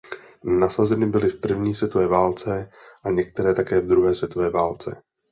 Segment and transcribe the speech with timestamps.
[0.43, 2.71] Nasazeny byly v první světové válce
[3.03, 5.01] a některé také v druhé světové válce.